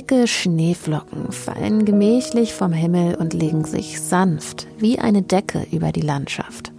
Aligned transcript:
Dicke 0.00 0.26
Schneeflocken 0.26 1.30
fallen 1.30 1.84
gemächlich 1.84 2.54
vom 2.54 2.72
Himmel 2.72 3.16
und 3.16 3.34
legen 3.34 3.66
sich 3.66 4.00
sanft 4.00 4.66
wie 4.78 4.98
eine 4.98 5.20
Decke 5.20 5.66
über 5.72 5.92
die 5.92 6.00
Landschaft. 6.00 6.72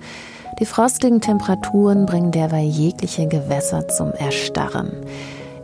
Die 0.59 0.65
frostigen 0.65 1.21
Temperaturen 1.21 2.07
bringen 2.07 2.31
derweil 2.31 2.65
jegliche 2.65 3.27
Gewässer 3.27 3.87
zum 3.89 4.11
Erstarren. 4.13 4.91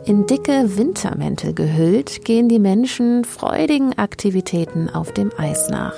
In 0.04 0.24
dicke 0.26 0.76
Wintermäntel 0.76 1.52
gehüllt 1.52 2.24
gehen 2.24 2.48
die 2.48 2.60
Menschen 2.60 3.24
freudigen 3.24 3.92
Aktivitäten 3.98 4.88
auf 4.88 5.12
dem 5.12 5.32
Eis 5.36 5.68
nach. 5.68 5.94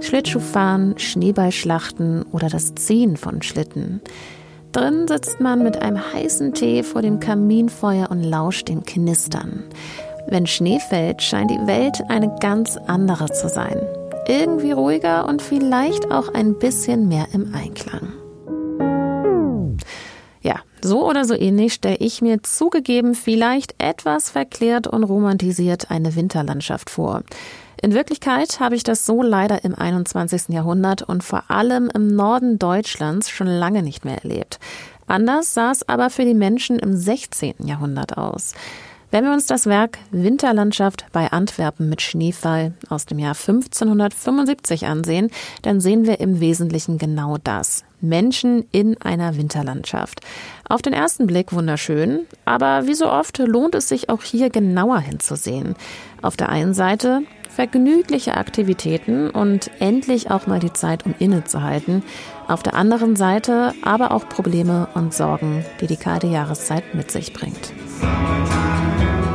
Schlittschuhfahren, 0.00 0.98
Schneeballschlachten 0.98 2.24
oder 2.32 2.48
das 2.48 2.74
Ziehen 2.74 3.18
von 3.18 3.42
Schlitten. 3.42 4.00
Drin 4.72 5.06
sitzt 5.08 5.40
man 5.40 5.62
mit 5.62 5.82
einem 5.82 6.00
heißen 6.14 6.54
Tee 6.54 6.82
vor 6.82 7.02
dem 7.02 7.20
Kaminfeuer 7.20 8.10
und 8.10 8.22
lauscht 8.22 8.68
dem 8.68 8.82
Knistern. 8.84 9.64
Wenn 10.28 10.46
Schnee 10.46 10.80
fällt, 10.80 11.22
scheint 11.22 11.50
die 11.50 11.66
Welt 11.66 12.02
eine 12.08 12.34
ganz 12.40 12.76
andere 12.76 13.26
zu 13.30 13.48
sein. 13.48 13.80
Irgendwie 14.26 14.72
ruhiger 14.72 15.28
und 15.28 15.40
vielleicht 15.40 16.10
auch 16.10 16.34
ein 16.34 16.58
bisschen 16.58 17.06
mehr 17.06 17.28
im 17.32 17.54
Einklang. 17.54 18.12
Ja, 20.42 20.56
so 20.82 21.08
oder 21.08 21.24
so 21.24 21.34
ähnlich 21.34 21.74
stelle 21.74 21.96
ich 21.96 22.22
mir 22.22 22.42
zugegeben 22.42 23.14
vielleicht 23.14 23.76
etwas 23.78 24.30
verklärt 24.30 24.88
und 24.88 25.04
romantisiert 25.04 25.92
eine 25.92 26.16
Winterlandschaft 26.16 26.90
vor. 26.90 27.22
In 27.80 27.94
Wirklichkeit 27.94 28.58
habe 28.58 28.74
ich 28.74 28.82
das 28.82 29.06
so 29.06 29.22
leider 29.22 29.62
im 29.62 29.74
21. 29.74 30.48
Jahrhundert 30.48 31.02
und 31.02 31.22
vor 31.22 31.44
allem 31.50 31.88
im 31.94 32.16
Norden 32.16 32.58
Deutschlands 32.58 33.30
schon 33.30 33.46
lange 33.46 33.82
nicht 33.82 34.04
mehr 34.04 34.22
erlebt. 34.22 34.58
Anders 35.06 35.54
sah 35.54 35.70
es 35.70 35.88
aber 35.88 36.10
für 36.10 36.24
die 36.24 36.34
Menschen 36.34 36.80
im 36.80 36.96
16. 36.96 37.54
Jahrhundert 37.64 38.18
aus. 38.18 38.54
Wenn 39.12 39.24
wir 39.24 39.32
uns 39.32 39.46
das 39.46 39.66
Werk 39.66 39.98
Winterlandschaft 40.10 41.06
bei 41.12 41.30
Antwerpen 41.30 41.88
mit 41.88 42.02
Schneefall 42.02 42.74
aus 42.88 43.06
dem 43.06 43.20
Jahr 43.20 43.36
1575 43.36 44.86
ansehen, 44.86 45.30
dann 45.62 45.80
sehen 45.80 46.06
wir 46.06 46.18
im 46.18 46.40
Wesentlichen 46.40 46.98
genau 46.98 47.36
das. 47.42 47.84
Menschen 48.00 48.66
in 48.72 49.00
einer 49.00 49.36
Winterlandschaft. 49.36 50.20
Auf 50.68 50.82
den 50.82 50.92
ersten 50.92 51.26
Blick 51.26 51.52
wunderschön, 51.52 52.26
aber 52.44 52.86
wie 52.88 52.94
so 52.94 53.10
oft 53.10 53.38
lohnt 53.38 53.76
es 53.76 53.88
sich 53.88 54.08
auch 54.10 54.22
hier 54.22 54.50
genauer 54.50 54.98
hinzusehen. 54.98 55.76
Auf 56.20 56.36
der 56.36 56.48
einen 56.48 56.74
Seite 56.74 57.22
vergnügliche 57.48 58.36
Aktivitäten 58.36 59.30
und 59.30 59.70
endlich 59.78 60.30
auch 60.30 60.46
mal 60.46 60.58
die 60.58 60.72
Zeit, 60.72 61.06
um 61.06 61.14
innezuhalten. 61.18 62.02
Auf 62.48 62.62
der 62.62 62.74
anderen 62.74 63.16
Seite 63.16 63.72
aber 63.82 64.10
auch 64.10 64.28
Probleme 64.28 64.88
und 64.94 65.14
Sorgen, 65.14 65.64
die 65.80 65.86
die 65.86 65.96
kalte 65.96 66.26
Jahreszeit 66.26 66.94
mit 66.94 67.10
sich 67.10 67.32
bringt. 67.32 67.72
Summertime. 68.00 69.25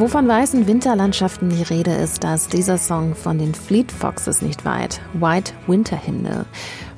'Wo 0.00 0.08
von 0.08 0.26
weißen 0.26 0.66
Winterlandschaften 0.66 1.50
die 1.50 1.62
Rede 1.62 1.90
ist, 1.90 2.24
da 2.24 2.32
ist 2.32 2.54
dieser 2.54 2.78
Song 2.78 3.14
von 3.14 3.36
den 3.36 3.54
Fleet 3.54 3.92
Foxes 3.92 4.40
nicht 4.40 4.64
weit. 4.64 4.98
White 5.12 5.52
Winter 5.66 6.06
Hymnal. 6.06 6.46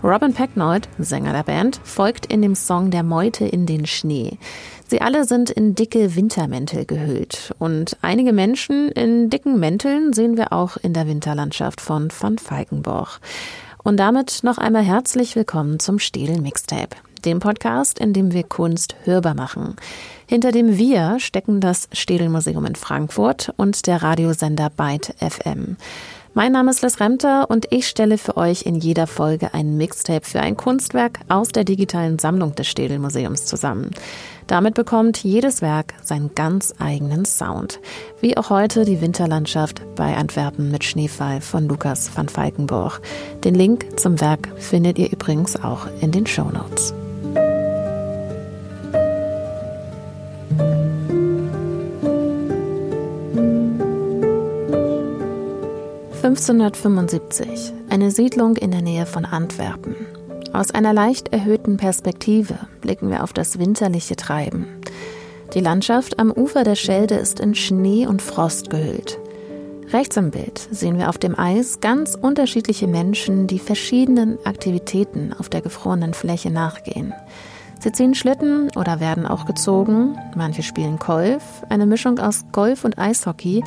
Robin 0.04 0.32
Pecknold, 0.32 0.88
Sänger 1.00 1.32
der 1.32 1.42
Band, 1.42 1.80
folgt 1.82 2.26
in 2.26 2.42
dem 2.42 2.54
Song 2.54 2.92
der 2.92 3.02
Meute 3.02 3.44
in 3.44 3.66
den 3.66 3.86
Schnee. 3.86 4.38
Sie 4.86 5.00
alle 5.00 5.24
sind 5.24 5.50
in 5.50 5.74
dicke 5.74 6.14
Wintermäntel 6.14 6.84
gehüllt. 6.84 7.52
Und 7.58 7.96
einige 8.02 8.32
Menschen 8.32 8.92
in 8.92 9.30
dicken 9.30 9.58
Mänteln 9.58 10.12
sehen 10.12 10.36
wir 10.36 10.52
auch 10.52 10.76
in 10.76 10.92
der 10.92 11.08
Winterlandschaft 11.08 11.80
von 11.80 12.08
Van 12.16 12.38
Falkenborg. 12.38 13.19
Und 13.82 13.96
damit 13.96 14.44
noch 14.44 14.58
einmal 14.58 14.84
herzlich 14.84 15.34
willkommen 15.34 15.80
zum 15.80 15.98
Städel 15.98 16.40
Mixtape 16.40 16.94
dem 17.24 17.40
Podcast, 17.40 17.98
in 17.98 18.12
dem 18.12 18.32
wir 18.32 18.42
Kunst 18.42 18.96
hörbar 19.04 19.34
machen. 19.34 19.76
Hinter 20.26 20.52
dem 20.52 20.78
Wir 20.78 21.18
stecken 21.18 21.60
das 21.60 21.88
Städel-Museum 21.92 22.64
in 22.66 22.74
Frankfurt 22.74 23.52
und 23.56 23.86
der 23.86 24.02
Radiosender 24.02 24.70
Byte 24.70 25.14
FM. 25.18 25.76
Mein 26.34 26.52
Name 26.52 26.70
ist 26.70 26.80
Les 26.80 26.98
Remter 26.98 27.50
und 27.50 27.66
ich 27.70 27.86
stelle 27.86 28.16
für 28.16 28.38
euch 28.38 28.62
in 28.62 28.74
jeder 28.74 29.06
Folge 29.06 29.52
ein 29.52 29.76
Mixtape 29.76 30.26
für 30.26 30.40
ein 30.40 30.56
Kunstwerk 30.56 31.20
aus 31.28 31.48
der 31.48 31.64
digitalen 31.64 32.18
Sammlung 32.18 32.54
des 32.54 32.68
Städel 32.68 32.98
Museums 32.98 33.44
zusammen. 33.44 33.90
Damit 34.46 34.74
bekommt 34.74 35.22
jedes 35.22 35.60
Werk 35.60 35.92
seinen 36.02 36.34
ganz 36.34 36.72
eigenen 36.78 37.26
Sound. 37.26 37.80
Wie 38.22 38.38
auch 38.38 38.48
heute 38.48 38.86
die 38.86 39.02
Winterlandschaft 39.02 39.82
bei 39.94 40.16
Antwerpen 40.16 40.70
mit 40.70 40.84
Schneefall 40.84 41.42
von 41.42 41.68
Lukas 41.68 42.10
van 42.16 42.30
Falkenburg. 42.30 43.02
Den 43.44 43.54
Link 43.54 44.00
zum 44.00 44.18
Werk 44.18 44.48
findet 44.56 44.98
ihr 44.98 45.12
übrigens 45.12 45.62
auch 45.62 45.86
in 46.00 46.12
den 46.12 46.26
Show 46.26 46.50
Notes. 46.50 46.94
1575, 56.22 57.72
eine 57.90 58.10
Siedlung 58.10 58.56
in 58.56 58.70
der 58.70 58.80
Nähe 58.80 59.06
von 59.06 59.24
Antwerpen. 59.24 59.96
Aus 60.52 60.70
einer 60.70 60.92
leicht 60.92 61.32
erhöhten 61.32 61.76
Perspektive 61.76 62.58
blicken 62.80 63.10
wir 63.10 63.22
auf 63.22 63.32
das 63.32 63.58
winterliche 63.58 64.16
Treiben. 64.16 64.66
Die 65.54 65.60
Landschaft 65.60 66.18
am 66.18 66.30
Ufer 66.30 66.64
der 66.64 66.76
Schelde 66.76 67.16
ist 67.16 67.40
in 67.40 67.54
Schnee 67.54 68.06
und 68.06 68.22
Frost 68.22 68.70
gehüllt. 68.70 69.19
Rechts 69.92 70.16
im 70.16 70.30
Bild 70.30 70.66
sehen 70.70 70.96
wir 70.96 71.10
auf 71.10 71.19
dem 71.19 71.38
Eis 71.38 71.80
ganz 71.80 72.14
unterschiedliche 72.14 72.86
Menschen, 72.86 73.46
die 73.46 73.58
verschiedenen 73.58 74.38
Aktivitäten 74.46 75.34
auf 75.38 75.48
der 75.48 75.60
gefrorenen 75.60 76.14
Fläche 76.14 76.50
nachgehen. 76.50 77.12
Sie 77.82 77.91
ziehen 77.91 78.15
Schlitten 78.15 78.70
oder 78.76 79.00
werden 79.00 79.26
auch 79.26 79.44
gezogen, 79.44 80.16
manche 80.37 80.62
spielen 80.62 81.00
Golf, 81.00 81.43
eine 81.69 81.84
Mischung 81.84 82.20
aus 82.20 82.44
Golf 82.53 82.84
und 82.84 82.97
Eishockey, 82.97 83.65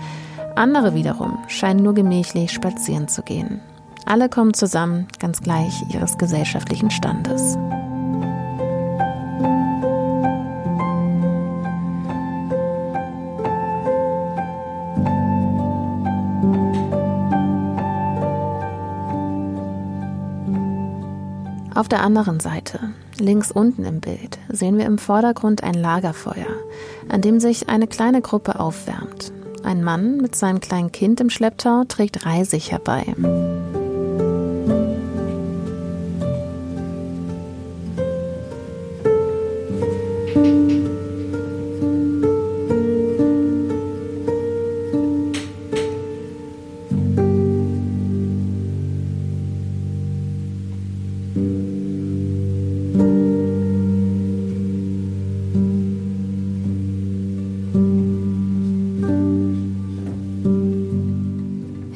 andere 0.55 0.95
wiederum 0.95 1.37
scheinen 1.49 1.83
nur 1.83 1.93
gemächlich 1.93 2.53
spazieren 2.53 3.09
zu 3.09 3.23
gehen. 3.23 3.59
Alle 4.05 4.29
kommen 4.29 4.53
zusammen, 4.53 5.09
ganz 5.19 5.41
gleich 5.41 5.83
ihres 5.93 6.17
gesellschaftlichen 6.17 6.91
Standes. 6.91 7.57
Auf 21.75 21.89
der 21.89 22.01
anderen 22.01 22.39
Seite, 22.39 22.79
links 23.19 23.51
unten 23.51 23.83
im 23.83 23.99
Bild, 23.99 24.39
sehen 24.47 24.77
wir 24.77 24.85
im 24.85 24.97
Vordergrund 24.97 25.61
ein 25.61 25.73
Lagerfeuer, 25.73 26.47
an 27.09 27.19
dem 27.19 27.41
sich 27.41 27.67
eine 27.67 27.85
kleine 27.85 28.21
Gruppe 28.21 28.61
aufwärmt. 28.61 29.33
Ein 29.61 29.83
Mann 29.83 30.17
mit 30.17 30.35
seinem 30.35 30.61
kleinen 30.61 30.93
Kind 30.93 31.19
im 31.19 31.29
Schlepptau 31.29 31.83
trägt 31.83 32.25
Reisig 32.25 32.71
herbei. 32.71 33.03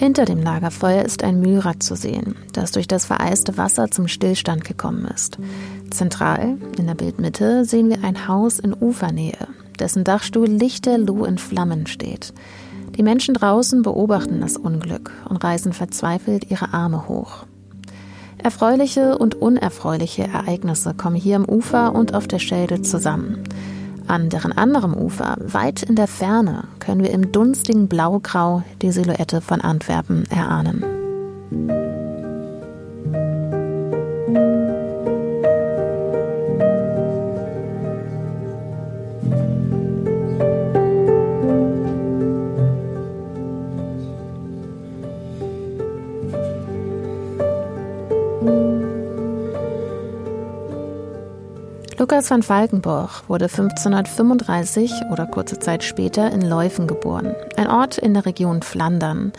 Hinter 0.09 0.25
dem 0.25 0.41
Lagerfeuer 0.41 1.05
ist 1.05 1.23
ein 1.23 1.39
Mühlrad 1.39 1.83
zu 1.83 1.93
sehen, 1.95 2.35
das 2.51 2.71
durch 2.71 2.87
das 2.87 3.05
vereiste 3.05 3.59
Wasser 3.59 3.91
zum 3.91 4.07
Stillstand 4.07 4.65
gekommen 4.65 5.05
ist. 5.05 5.37
Zentral, 5.91 6.57
in 6.79 6.87
der 6.87 6.95
Bildmitte, 6.95 7.63
sehen 7.63 7.89
wir 7.89 8.03
ein 8.03 8.27
Haus 8.27 8.57
in 8.57 8.73
Ufernähe, 8.73 9.47
dessen 9.77 10.03
Dachstuhl 10.03 10.47
lichterloh 10.47 11.25
in 11.25 11.37
Flammen 11.37 11.85
steht. 11.85 12.33
Die 12.97 13.03
Menschen 13.03 13.35
draußen 13.35 13.83
beobachten 13.83 14.41
das 14.41 14.57
Unglück 14.57 15.11
und 15.29 15.43
reißen 15.43 15.73
verzweifelt 15.73 16.49
ihre 16.49 16.73
Arme 16.73 17.07
hoch. 17.07 17.45
Erfreuliche 18.39 19.15
und 19.15 19.35
unerfreuliche 19.35 20.23
Ereignisse 20.23 20.95
kommen 20.95 21.17
hier 21.17 21.35
am 21.35 21.45
Ufer 21.45 21.93
und 21.93 22.15
auf 22.15 22.27
der 22.27 22.39
Schelde 22.39 22.81
zusammen. 22.81 23.43
An 24.09 24.29
deren 24.29 24.51
anderem 24.51 24.95
Ufer, 24.95 25.37
weit 25.39 25.83
in 25.83 25.95
der 25.95 26.07
Ferne, 26.07 26.63
können 26.79 27.03
wir 27.03 27.11
im 27.11 27.31
dunstigen 27.31 27.87
Blaugrau 27.87 28.63
die 28.81 28.91
Silhouette 28.91 29.39
von 29.39 29.61
Antwerpen 29.61 30.25
erahnen. 30.31 30.83
Lukas 52.19 52.31
van 52.31 52.49
Valkenburg 52.49 53.23
wurde 53.29 53.45
1535 53.45 54.91
oder 55.09 55.25
kurze 55.25 55.57
Zeit 55.57 55.85
später 55.85 56.29
in 56.29 56.41
Leuven 56.41 56.85
geboren, 56.85 57.33
ein 57.55 57.69
Ort 57.69 57.97
in 57.97 58.13
der 58.13 58.25
Region 58.25 58.61
Flandern. 58.61 59.31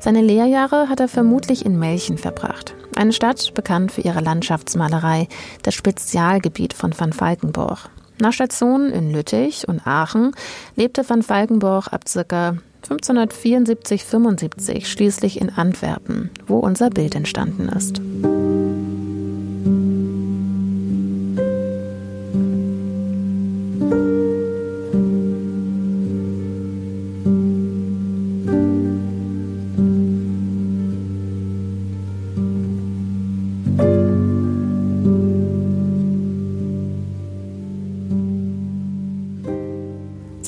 Seine 0.00 0.20
Lehrjahre 0.20 0.88
hat 0.88 0.98
er 0.98 1.06
vermutlich 1.06 1.64
in 1.64 1.78
Melchen 1.78 2.18
verbracht, 2.18 2.74
eine 2.96 3.12
Stadt 3.12 3.54
bekannt 3.54 3.92
für 3.92 4.00
ihre 4.00 4.18
Landschaftsmalerei, 4.18 5.28
das 5.62 5.74
Spezialgebiet 5.74 6.74
von 6.74 6.92
van 6.98 7.12
Valkenburg. 7.16 7.88
Nach 8.18 8.32
Stationen 8.32 8.90
in 8.90 9.12
Lüttich 9.12 9.68
und 9.68 9.86
Aachen 9.86 10.32
lebte 10.74 11.08
van 11.08 11.22
Valkenburg 11.28 11.92
ab 11.92 12.06
ca. 12.12 12.56
1574-75 12.88 14.86
schließlich 14.86 15.40
in 15.40 15.50
Antwerpen, 15.50 16.30
wo 16.48 16.58
unser 16.58 16.90
Bild 16.90 17.14
entstanden 17.14 17.68
ist. 17.68 18.00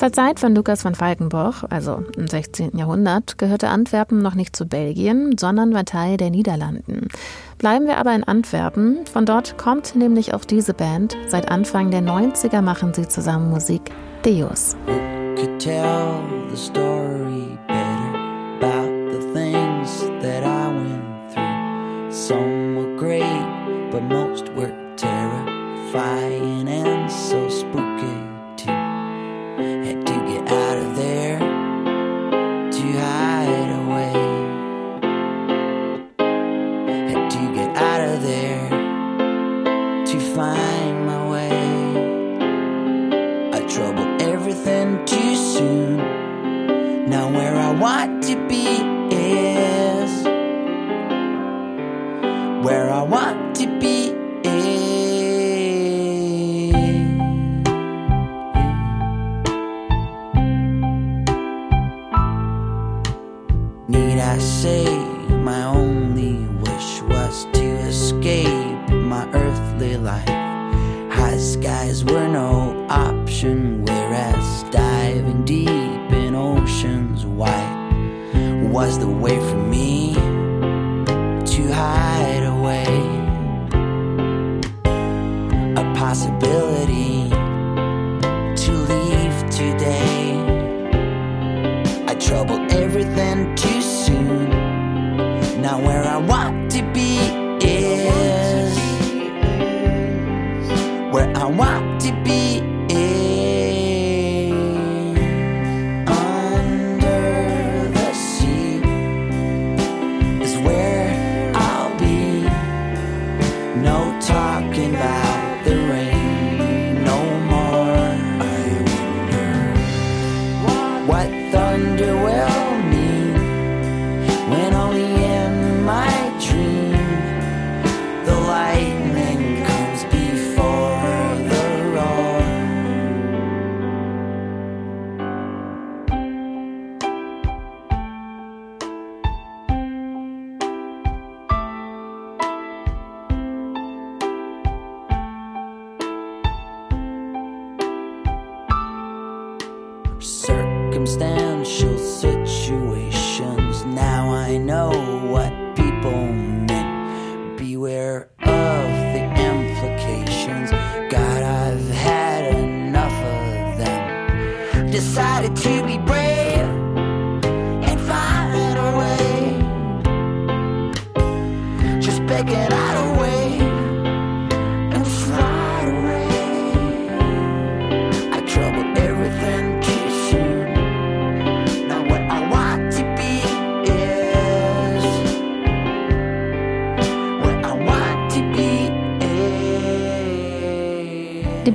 Zur 0.07 0.13
Zeit 0.13 0.39
von 0.39 0.55
Lukas 0.55 0.83
von 0.83 0.95
Falkenborch, 0.95 1.65
also 1.69 2.01
im 2.15 2.27
16. 2.27 2.77
Jahrhundert, 2.77 3.37
gehörte 3.37 3.67
Antwerpen 3.67 4.21
noch 4.21 4.35
nicht 4.35 4.55
zu 4.55 4.65
Belgien, 4.65 5.35
sondern 5.37 5.73
war 5.73 5.83
Teil 5.83 6.15
der 6.15 6.29
Niederlanden. 6.29 7.09
Bleiben 7.57 7.87
wir 7.87 7.97
aber 7.97 8.15
in 8.15 8.23
Antwerpen. 8.23 9.05
Von 9.11 9.25
dort 9.25 9.57
kommt 9.57 9.97
nämlich 9.97 10.33
auch 10.33 10.45
diese 10.45 10.73
Band. 10.73 11.17
Seit 11.27 11.51
Anfang 11.51 11.91
der 11.91 11.99
90er 11.99 12.61
machen 12.61 12.93
sie 12.93 13.09
zusammen 13.09 13.49
Musik. 13.49 13.91
Deus. 14.23 14.77
Some 22.09 22.75
were 22.77 22.95
great, 22.97 23.91
but 23.91 24.03
most 24.03 24.47
were 24.55 24.76
find 40.37 41.07
my 41.07 41.29
way. 41.31 41.49
I 43.57 43.59
trouble. 43.67 44.06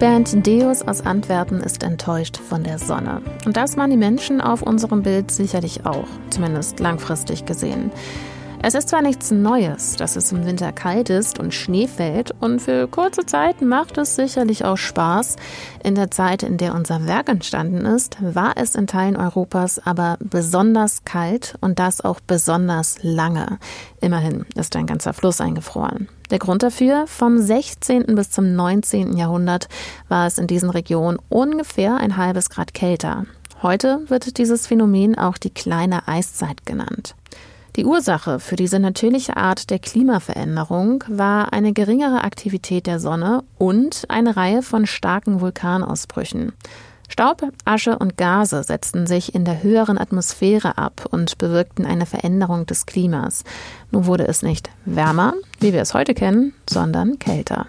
Band 0.03 0.45
Deus 0.45 0.83
aus 0.83 1.07
Antwerpen 1.07 1.61
ist 1.61 1.85
enttäuscht 1.85 2.37
von 2.37 2.65
der 2.65 2.81
Sonne. 2.81 3.23
Und 3.47 3.57
das 3.57 3.77
waren 3.77 3.89
die 3.89 3.97
Menschen 3.97 4.41
auf 4.41 4.61
unserem 4.61 5.05
Bild 5.05 5.31
sicherlich 5.31 5.87
auch, 5.87 6.09
zumindest 6.29 6.81
langfristig 6.81 7.45
gesehen. 7.45 7.93
Es 8.65 8.75
ist 8.75 8.89
zwar 8.89 9.01
nichts 9.01 9.31
Neues, 9.31 9.95
dass 9.95 10.17
es 10.17 10.33
im 10.33 10.45
Winter 10.45 10.73
kalt 10.73 11.09
ist 11.09 11.39
und 11.39 11.55
Schnee 11.55 11.87
fällt 11.87 12.33
und 12.41 12.61
für 12.61 12.89
kurze 12.89 13.27
Zeit 13.27 13.63
macht 13.63 13.97
es 13.97 14.17
sicherlich 14.17 14.65
auch 14.65 14.77
Spaß. 14.77 15.37
In 15.85 15.95
der 15.95 16.11
Zeit, 16.11 16.43
in 16.43 16.57
der 16.59 16.75
unser 16.75 17.07
Werk 17.07 17.29
entstanden 17.29 17.87
ist, 17.87 18.17
war 18.21 18.55
es 18.57 18.75
in 18.75 18.89
Teilen 18.89 19.17
Europas 19.17 19.79
aber 19.79 20.17
besonders 20.19 21.05
kalt 21.05 21.55
und 21.61 21.79
das 21.79 22.01
auch 22.01 22.19
besonders 22.19 22.97
lange. 23.03 23.61
Immerhin 24.01 24.47
ist 24.57 24.75
ein 24.75 24.87
ganzer 24.87 25.13
Fluss 25.13 25.41
eingefroren. 25.41 26.09
Der 26.33 26.39
Grund 26.39 26.62
dafür, 26.62 27.07
vom 27.09 27.37
16. 27.37 28.07
bis 28.15 28.31
zum 28.31 28.57
19. 28.57 29.19
Jahrhundert 29.19 29.69
war 30.09 30.27
es 30.27 30.39
in 30.39 30.47
diesen 30.47 30.71
Regionen 30.71 31.19
ungefähr 31.29 31.99
ein 31.99 32.17
halbes 32.17 32.49
Grad 32.49 32.73
kälter. 32.73 33.27
Heute 33.61 34.01
wird 34.09 34.39
dieses 34.39 34.67
Phänomen 34.67 35.19
auch 35.19 35.37
die 35.37 35.51
kleine 35.51 36.09
Eiszeit 36.09 36.65
genannt. 36.65 37.17
Die 37.77 37.85
Ursache 37.85 38.41
für 38.41 38.57
diese 38.57 38.79
natürliche 38.79 39.37
Art 39.37 39.69
der 39.69 39.79
Klimaveränderung 39.79 41.05
war 41.07 41.53
eine 41.53 41.75
geringere 41.75 42.25
Aktivität 42.25 42.87
der 42.87 42.99
Sonne 42.99 43.45
und 43.59 44.07
eine 44.09 44.35
Reihe 44.35 44.62
von 44.62 44.87
starken 44.87 45.43
Vulkanausbrüchen. 45.43 46.55
Staub, 47.12 47.42
Asche 47.66 47.99
und 47.99 48.16
Gase 48.16 48.62
setzten 48.62 49.07
sich 49.07 49.35
in 49.35 49.45
der 49.45 49.62
höheren 49.62 49.99
Atmosphäre 49.99 50.78
ab 50.78 51.04
und 51.11 51.37
bewirkten 51.37 51.85
eine 51.85 52.07
Veränderung 52.07 52.64
des 52.64 52.87
Klimas. 52.87 53.45
Nun 53.90 54.07
wurde 54.07 54.26
es 54.26 54.40
nicht 54.40 54.71
wärmer, 54.87 55.35
wie 55.61 55.75
wir 55.75 55.83
es 55.83 55.92
heute 55.92 56.14
kennen, 56.14 56.54
sondern 56.66 57.19
kälter. 57.19 57.66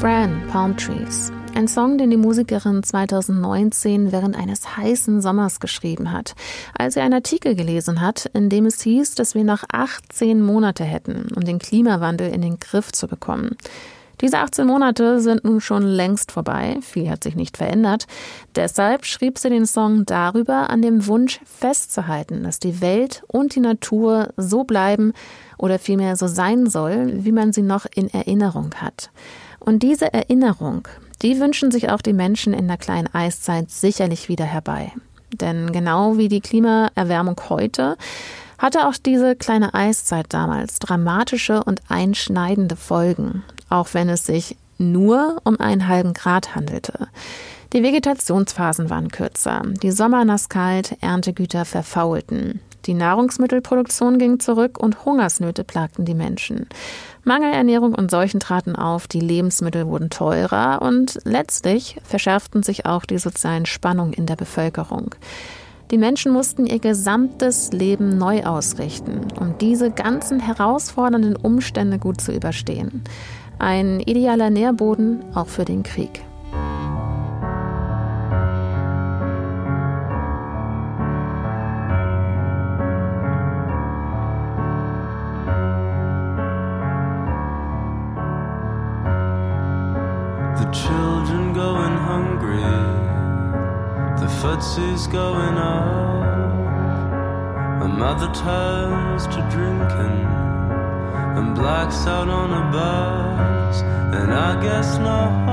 Palm 0.00 0.76
Trees. 0.76 1.32
Ein 1.56 1.66
Song, 1.66 1.98
den 1.98 2.10
die 2.10 2.16
Musikerin 2.16 2.84
2019 2.84 4.12
während 4.12 4.36
eines 4.36 4.76
heißen 4.76 5.20
Sommers 5.20 5.58
geschrieben 5.58 6.12
hat, 6.12 6.36
als 6.78 6.94
sie 6.94 7.00
einen 7.00 7.14
Artikel 7.14 7.56
gelesen 7.56 8.00
hat, 8.00 8.26
in 8.32 8.48
dem 8.48 8.66
es 8.66 8.80
hieß, 8.80 9.16
dass 9.16 9.34
wir 9.34 9.42
noch 9.42 9.64
18 9.72 10.40
Monate 10.40 10.84
hätten, 10.84 11.26
um 11.34 11.44
den 11.44 11.58
Klimawandel 11.58 12.30
in 12.32 12.42
den 12.42 12.60
Griff 12.60 12.92
zu 12.92 13.08
bekommen. 13.08 13.56
Diese 14.20 14.38
18 14.38 14.68
Monate 14.68 15.20
sind 15.20 15.42
nun 15.42 15.60
schon 15.60 15.82
längst 15.82 16.30
vorbei, 16.30 16.78
viel 16.80 17.10
hat 17.10 17.24
sich 17.24 17.34
nicht 17.34 17.56
verändert. 17.56 18.06
Deshalb 18.54 19.04
schrieb 19.04 19.36
sie 19.38 19.48
den 19.48 19.66
Song 19.66 20.06
darüber, 20.06 20.70
an 20.70 20.80
dem 20.80 21.08
Wunsch 21.08 21.40
festzuhalten, 21.44 22.44
dass 22.44 22.60
die 22.60 22.80
Welt 22.80 23.24
und 23.26 23.56
die 23.56 23.60
Natur 23.60 24.28
so 24.36 24.62
bleiben 24.62 25.12
oder 25.56 25.80
vielmehr 25.80 26.14
so 26.14 26.28
sein 26.28 26.68
soll, 26.68 27.24
wie 27.24 27.32
man 27.32 27.52
sie 27.52 27.62
noch 27.62 27.84
in 27.92 28.08
Erinnerung 28.08 28.70
hat. 28.76 29.10
Und 29.60 29.82
diese 29.82 30.12
Erinnerung, 30.12 30.88
die 31.22 31.40
wünschen 31.40 31.70
sich 31.70 31.90
auch 31.90 32.00
die 32.00 32.12
Menschen 32.12 32.52
in 32.52 32.68
der 32.68 32.76
kleinen 32.76 33.12
Eiszeit 33.12 33.70
sicherlich 33.70 34.28
wieder 34.28 34.44
herbei. 34.44 34.92
Denn 35.32 35.72
genau 35.72 36.16
wie 36.16 36.28
die 36.28 36.40
Klimaerwärmung 36.40 37.40
heute, 37.48 37.96
hatte 38.58 38.88
auch 38.88 38.94
diese 38.94 39.36
kleine 39.36 39.74
Eiszeit 39.74 40.26
damals 40.30 40.78
dramatische 40.78 41.62
und 41.62 41.80
einschneidende 41.88 42.76
Folgen, 42.76 43.44
auch 43.68 43.88
wenn 43.92 44.08
es 44.08 44.26
sich 44.26 44.56
nur 44.78 45.40
um 45.44 45.60
einen 45.60 45.88
halben 45.88 46.14
Grad 46.14 46.54
handelte. 46.54 47.08
Die 47.72 47.82
Vegetationsphasen 47.82 48.88
waren 48.88 49.10
kürzer, 49.10 49.62
die 49.82 49.90
Sommer 49.90 50.24
nasskalt, 50.24 50.96
Erntegüter 51.00 51.64
verfaulten. 51.64 52.60
Die 52.86 52.94
Nahrungsmittelproduktion 52.94 54.18
ging 54.18 54.40
zurück 54.40 54.78
und 54.78 55.04
Hungersnöte 55.04 55.64
plagten 55.64 56.04
die 56.04 56.14
Menschen. 56.14 56.66
Mangelernährung 57.24 57.94
und 57.94 58.10
Seuchen 58.10 58.40
traten 58.40 58.76
auf, 58.76 59.06
die 59.06 59.20
Lebensmittel 59.20 59.86
wurden 59.86 60.10
teurer 60.10 60.80
und 60.80 61.18
letztlich 61.24 61.96
verschärften 62.02 62.62
sich 62.62 62.86
auch 62.86 63.04
die 63.04 63.18
sozialen 63.18 63.66
Spannungen 63.66 64.12
in 64.12 64.26
der 64.26 64.36
Bevölkerung. 64.36 65.14
Die 65.90 65.98
Menschen 65.98 66.32
mussten 66.32 66.66
ihr 66.66 66.80
gesamtes 66.80 67.72
Leben 67.72 68.18
neu 68.18 68.44
ausrichten, 68.44 69.26
um 69.40 69.56
diese 69.58 69.90
ganzen 69.90 70.38
herausfordernden 70.38 71.36
Umstände 71.36 71.98
gut 71.98 72.20
zu 72.20 72.32
überstehen. 72.32 73.04
Ein 73.58 74.00
idealer 74.00 74.50
Nährboden 74.50 75.24
auch 75.34 75.48
für 75.48 75.64
den 75.64 75.82
Krieg. 75.82 76.22
I 104.96 105.47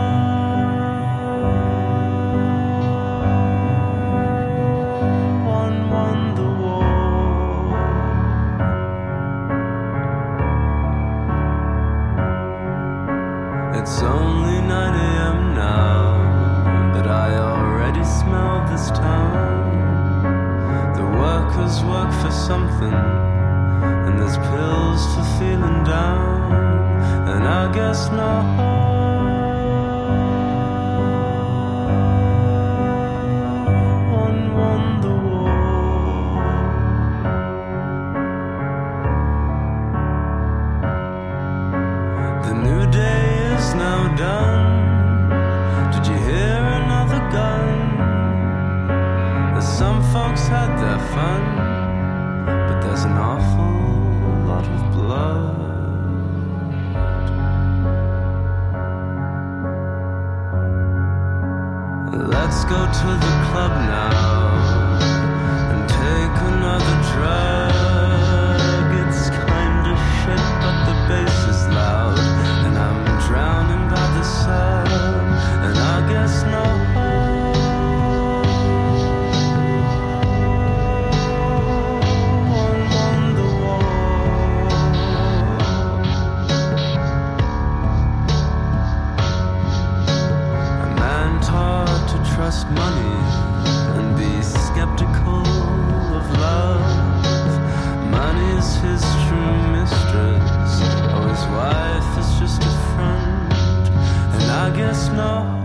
just 104.88 105.12
know 105.14 105.65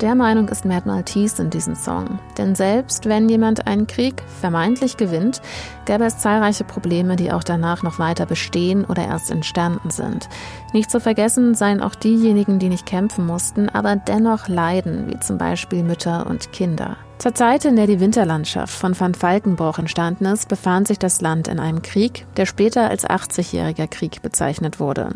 Der 0.00 0.14
Meinung 0.14 0.48
ist 0.48 0.64
Matt 0.64 0.86
Maltese 0.86 1.42
in 1.42 1.50
diesem 1.50 1.74
Song. 1.74 2.20
Denn 2.36 2.54
selbst 2.54 3.06
wenn 3.06 3.28
jemand 3.28 3.66
einen 3.66 3.88
Krieg 3.88 4.22
vermeintlich 4.40 4.96
gewinnt, 4.96 5.42
gäbe 5.86 6.04
es 6.04 6.18
zahlreiche 6.18 6.62
Probleme, 6.62 7.16
die 7.16 7.32
auch 7.32 7.42
danach 7.42 7.82
noch 7.82 7.98
weiter 7.98 8.24
bestehen 8.24 8.84
oder 8.84 9.04
erst 9.04 9.32
entstanden 9.32 9.90
sind. 9.90 10.28
Nicht 10.72 10.92
zu 10.92 11.00
vergessen 11.00 11.56
seien 11.56 11.82
auch 11.82 11.96
diejenigen, 11.96 12.60
die 12.60 12.68
nicht 12.68 12.86
kämpfen 12.86 13.26
mussten, 13.26 13.68
aber 13.68 13.96
dennoch 13.96 14.46
leiden, 14.46 15.08
wie 15.08 15.18
zum 15.18 15.36
Beispiel 15.36 15.82
Mütter 15.82 16.28
und 16.28 16.52
Kinder. 16.52 16.96
Zur 17.18 17.34
Zeit, 17.34 17.64
in 17.64 17.74
der 17.74 17.88
die 17.88 17.98
Winterlandschaft 17.98 18.72
von 18.72 18.98
Van 18.98 19.14
Falkenbruch 19.14 19.80
entstanden 19.80 20.26
ist, 20.26 20.48
befand 20.48 20.86
sich 20.86 21.00
das 21.00 21.20
Land 21.20 21.48
in 21.48 21.58
einem 21.58 21.82
Krieg, 21.82 22.24
der 22.36 22.46
später 22.46 22.88
als 22.88 23.04
80-jähriger 23.04 23.88
Krieg 23.88 24.22
bezeichnet 24.22 24.78
wurde. 24.78 25.10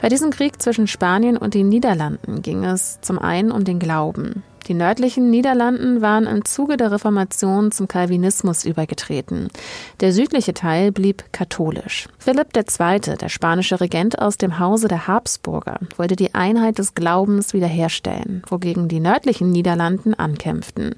Bei 0.00 0.08
diesem 0.08 0.30
Krieg 0.30 0.62
zwischen 0.62 0.86
Spanien 0.86 1.36
und 1.36 1.54
den 1.54 1.68
Niederlanden 1.68 2.40
ging 2.40 2.64
es 2.64 3.00
zum 3.00 3.18
einen 3.18 3.50
um 3.50 3.64
den 3.64 3.80
Glauben. 3.80 4.44
Die 4.68 4.74
nördlichen 4.74 5.30
Niederlanden 5.30 6.02
waren 6.02 6.26
im 6.26 6.44
Zuge 6.44 6.76
der 6.76 6.92
Reformation 6.92 7.72
zum 7.72 7.88
Calvinismus 7.88 8.64
übergetreten. 8.64 9.48
Der 10.00 10.12
südliche 10.12 10.52
Teil 10.52 10.92
blieb 10.92 11.24
katholisch. 11.32 12.06
Philipp 12.18 12.48
II., 12.54 13.16
der 13.16 13.28
spanische 13.28 13.80
Regent 13.80 14.18
aus 14.20 14.36
dem 14.36 14.58
Hause 14.58 14.86
der 14.86 15.08
Habsburger, 15.08 15.80
wollte 15.96 16.16
die 16.16 16.34
Einheit 16.34 16.78
des 16.78 16.94
Glaubens 16.94 17.54
wiederherstellen, 17.54 18.42
wogegen 18.46 18.88
die 18.88 19.00
nördlichen 19.00 19.50
Niederlanden 19.50 20.14
ankämpften. 20.14 20.94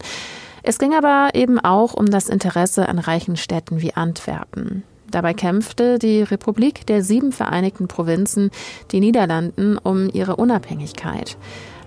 Es 0.63 0.79
ging 0.79 0.95
aber 0.95 1.31
eben 1.35 1.59
auch 1.59 1.95
um 1.95 2.07
das 2.07 2.29
Interesse 2.29 2.89
an 2.89 2.99
reichen 2.99 3.37
Städten 3.37 3.81
wie 3.81 3.95
Antwerpen. 3.95 4.83
Dabei 5.11 5.35
kämpfte 5.35 5.99
die 5.99 6.23
Republik 6.23 6.87
der 6.87 7.03
sieben 7.03 7.33
Vereinigten 7.33 7.89
Provinzen, 7.89 8.51
die 8.93 9.01
Niederlanden, 9.01 9.79
um 9.79 10.09
ihre 10.13 10.37
Unabhängigkeit. 10.37 11.37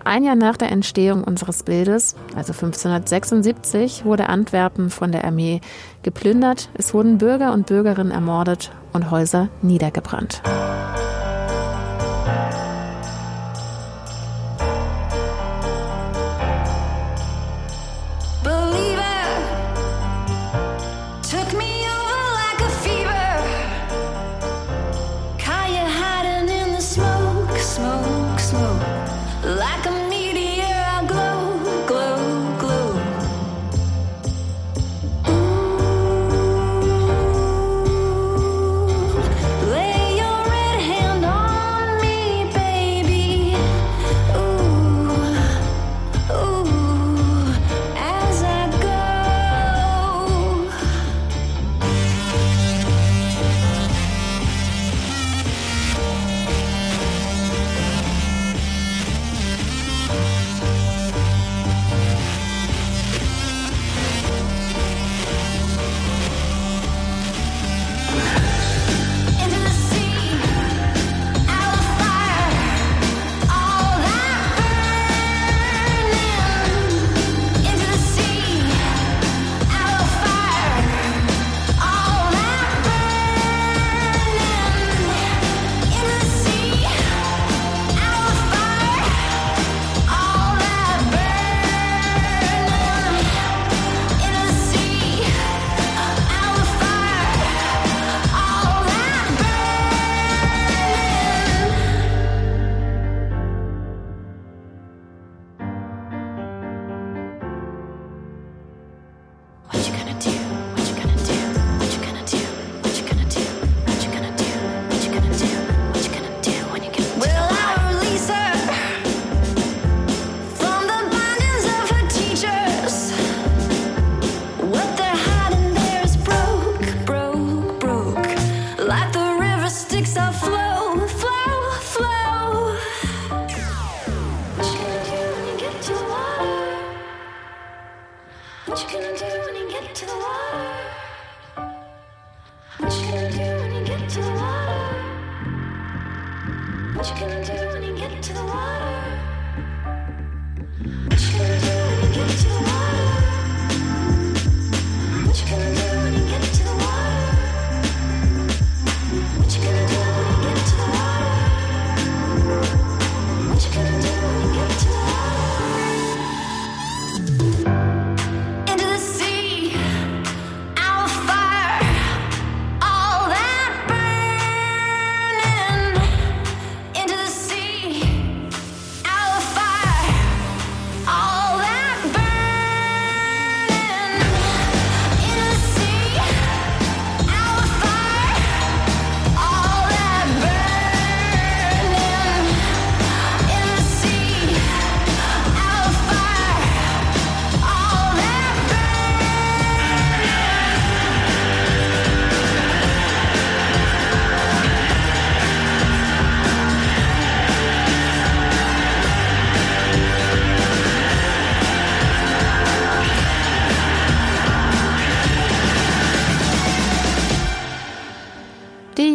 Ein 0.03 0.25
Jahr 0.25 0.35
nach 0.35 0.57
der 0.57 0.69
Entstehung 0.69 1.23
unseres 1.23 1.63
Bildes, 1.63 2.15
also 2.35 2.51
1576, 2.51 4.03
wurde 4.03 4.27
Antwerpen 4.27 4.89
von 4.89 5.13
der 5.13 5.23
Armee 5.23 5.61
geplündert, 6.01 6.67
es 6.73 6.93
wurden 6.93 7.17
Bürger 7.17 7.53
und 7.53 7.67
Bürgerinnen 7.67 8.11
ermordet 8.11 8.71
und 8.91 9.11
Häuser 9.11 9.47
niedergebrannt. 9.61 10.41
Die 10.45 12.62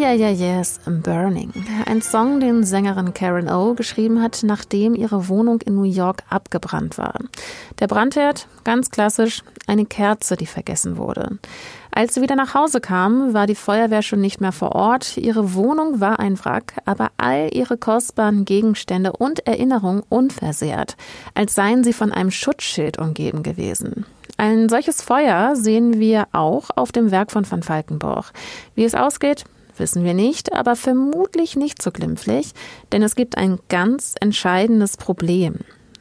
Ja 0.08 0.14
Ja 0.14 0.30
Yes 0.30 0.80
Burning. 0.86 1.52
Ein 1.84 2.00
Song, 2.00 2.40
den 2.40 2.64
Sängerin 2.64 3.12
Karen 3.12 3.50
O 3.50 3.74
geschrieben 3.74 4.22
hat, 4.22 4.40
nachdem 4.42 4.94
ihre 4.94 5.28
Wohnung 5.28 5.60
in 5.60 5.74
New 5.74 5.82
York 5.82 6.22
abgebrannt 6.30 6.96
war. 6.96 7.12
Der 7.78 7.88
Brandherd, 7.88 8.48
ganz 8.64 8.90
klassisch, 8.90 9.42
eine 9.66 9.84
Kerze, 9.84 10.36
die 10.36 10.46
vergessen 10.46 10.96
wurde. 10.96 11.38
Als 11.90 12.14
sie 12.14 12.22
wieder 12.22 12.36
nach 12.36 12.54
Hause 12.54 12.80
kam, 12.80 13.34
war 13.34 13.46
die 13.46 13.54
Feuerwehr 13.54 14.00
schon 14.00 14.22
nicht 14.22 14.40
mehr 14.40 14.52
vor 14.52 14.74
Ort. 14.74 15.18
Ihre 15.18 15.52
Wohnung 15.52 16.00
war 16.00 16.18
ein 16.18 16.42
Wrack, 16.42 16.72
aber 16.86 17.10
all 17.18 17.50
ihre 17.52 17.76
kostbaren 17.76 18.46
Gegenstände 18.46 19.12
und 19.12 19.46
Erinnerungen 19.46 20.02
unversehrt, 20.08 20.96
als 21.34 21.54
seien 21.54 21.84
sie 21.84 21.92
von 21.92 22.12
einem 22.12 22.30
Schutzschild 22.30 22.96
umgeben 22.96 23.42
gewesen. 23.42 24.06
Ein 24.38 24.70
solches 24.70 25.02
Feuer 25.02 25.54
sehen 25.54 26.00
wir 26.00 26.28
auch 26.32 26.70
auf 26.76 26.92
dem 26.92 27.10
Werk 27.10 27.30
von 27.30 27.50
Van 27.50 27.62
Falkenborg. 27.62 28.32
Wie 28.74 28.84
es 28.84 28.94
ausgeht, 28.94 29.44
wissen 29.78 30.04
wir 30.04 30.14
nicht, 30.14 30.52
aber 30.52 30.76
vermutlich 30.76 31.56
nicht 31.56 31.82
so 31.82 31.90
glimpflich, 31.90 32.52
denn 32.92 33.02
es 33.02 33.14
gibt 33.14 33.36
ein 33.36 33.58
ganz 33.68 34.14
entscheidendes 34.20 34.96
Problem. 34.96 35.56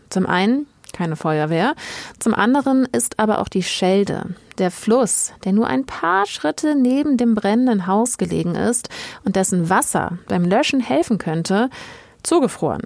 Zum 0.10 0.26
einen 0.26 0.68
keine 0.94 1.16
Feuerwehr, 1.16 1.76
zum 2.20 2.34
anderen 2.34 2.86
ist 2.86 3.20
aber 3.20 3.40
auch 3.40 3.50
die 3.50 3.63
Schelde, 3.63 4.36
der 4.58 4.72
Fluss, 4.72 5.34
der 5.44 5.54
nur 5.54 5.68
ein 5.68 5.86
paar 5.86 6.26
Schritte 6.26 6.76
neben 6.76 7.18
dem 7.18 7.36
brennenden 7.36 7.88
Haus 7.88 8.18
gelegen 8.18 8.56
ist 8.56 8.90
und 9.24 9.36
dessen 9.36 9.70
Wasser 9.70 10.18
beim 10.28 10.46
Löschen 10.46 10.80
helfen 10.80 11.18
könnte, 11.18 11.70
zugefroren. 12.24 12.82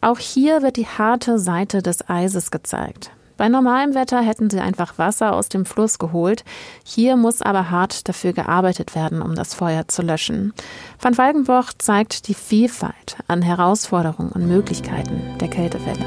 Auch 0.00 0.18
hier 0.18 0.62
wird 0.62 0.76
die 0.76 0.86
harte 0.86 1.38
Seite 1.38 1.80
des 1.80 2.08
Eises 2.08 2.50
gezeigt. 2.50 3.10
Bei 3.36 3.48
normalem 3.48 3.94
Wetter 3.94 4.20
hätten 4.20 4.48
sie 4.48 4.60
einfach 4.60 4.96
Wasser 4.96 5.34
aus 5.34 5.48
dem 5.48 5.66
Fluss 5.66 5.98
geholt. 5.98 6.44
Hier 6.84 7.16
muss 7.16 7.42
aber 7.42 7.70
hart 7.70 8.08
dafür 8.08 8.32
gearbeitet 8.32 8.94
werden, 8.94 9.22
um 9.22 9.34
das 9.34 9.54
Feuer 9.54 9.88
zu 9.88 10.02
löschen. 10.02 10.52
Van 11.00 11.18
Walkenborg 11.18 11.82
zeigt 11.82 12.28
die 12.28 12.34
Vielfalt 12.34 13.16
an 13.26 13.42
Herausforderungen 13.42 14.30
und 14.30 14.46
Möglichkeiten 14.46 15.20
der 15.40 15.48
Kältewelle. 15.48 16.04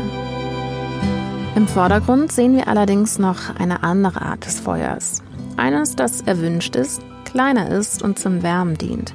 Im 1.55 1.67
Vordergrund 1.67 2.31
sehen 2.31 2.55
wir 2.55 2.67
allerdings 2.67 3.19
noch 3.19 3.55
eine 3.59 3.83
andere 3.83 4.21
Art 4.21 4.45
des 4.45 4.59
Feuers. 4.59 5.21
Eines, 5.57 5.95
das 5.95 6.21
erwünscht 6.21 6.75
ist, 6.75 7.01
kleiner 7.25 7.69
ist 7.69 8.03
und 8.03 8.19
zum 8.19 8.43
Wärmen 8.43 8.77
dient, 8.77 9.13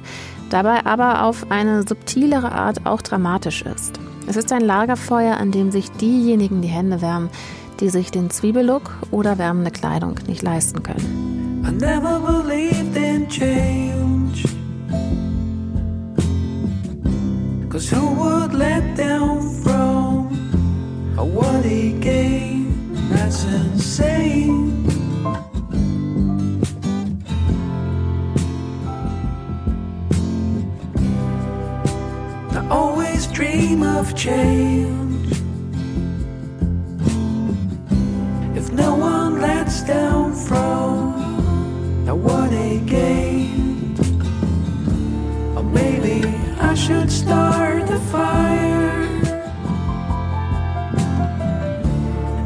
dabei 0.49 0.85
aber 0.85 1.23
auf 1.23 1.49
eine 1.49 1.87
subtilere 1.87 2.51
Art 2.51 2.85
auch 2.85 3.01
dramatisch 3.01 3.63
ist. 3.63 3.99
Es 4.27 4.35
ist 4.35 4.51
ein 4.51 4.61
Lagerfeuer, 4.61 5.37
an 5.37 5.51
dem 5.51 5.71
sich 5.71 5.89
diejenigen 5.91 6.61
die 6.61 6.67
Hände 6.67 7.01
wärmen, 7.01 7.29
die 7.75 7.89
sich 7.89 8.11
den 8.11 8.29
Zwiebellook 8.29 8.91
oder 9.11 9.37
wärmende 9.37 9.71
Kleidung 9.71 10.19
nicht 10.27 10.41
leisten 10.41 10.83
können. 10.83 11.63
I 11.65 11.71
never 11.71 12.19
believed 12.19 12.95
in 12.97 13.27
change. 13.29 14.43
Cause 17.69 17.89
who 17.89 18.13
would 18.15 18.53
let 18.53 18.95
down 18.95 19.39
from 19.63 20.29
what 21.15 21.63
he 21.65 21.93
gave? 21.99 22.67
That's 23.09 23.45
insane. 23.45 24.71
I 32.51 32.67
always 32.69 33.25
dream 33.27 33.81
of 33.81 34.13
change. 34.15 35.22
Down 39.81 40.33
from 40.33 42.05
now 42.05 42.15
what 42.15 42.51
they 42.51 42.79
gained. 42.79 43.99
Or 45.57 45.63
maybe 45.63 46.23
I 46.59 46.75
should 46.75 47.11
start 47.11 47.87
the 47.87 47.99
fire 48.11 48.91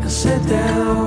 and 0.01 0.11
sit 0.11 0.41
down 0.47 1.06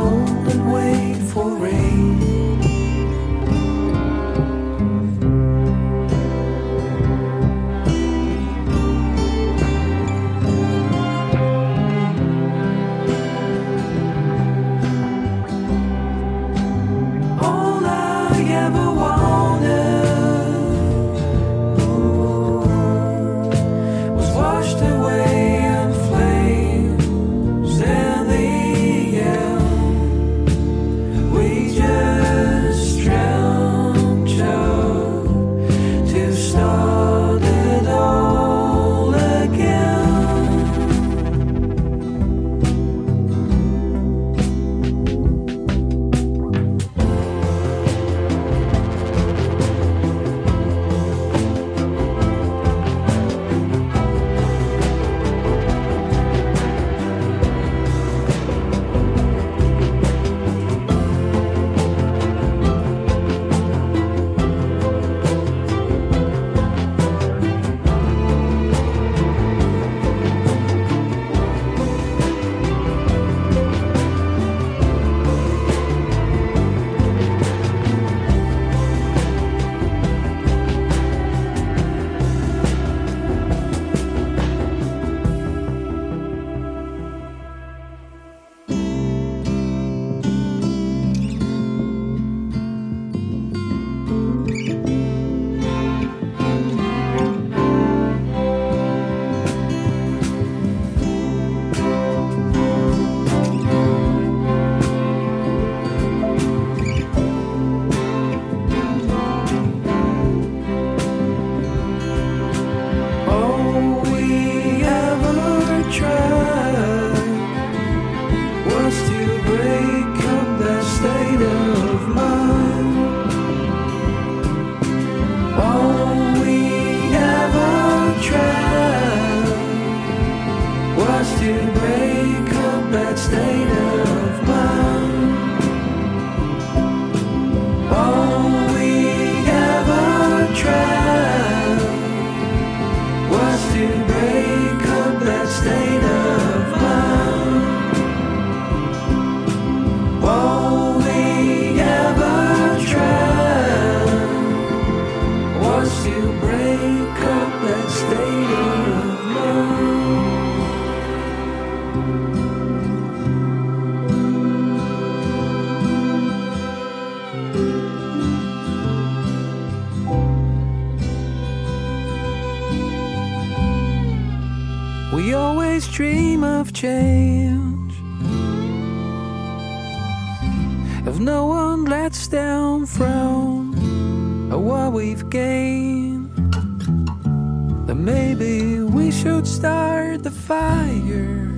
the 190.19 190.31
fire 190.31 191.51